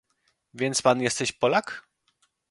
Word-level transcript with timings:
"Więc 0.53 0.81
pan 0.81 1.01
jesteś 1.01 1.31
polak?..." 1.31 1.87